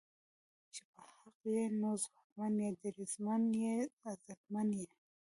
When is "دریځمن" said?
2.81-3.43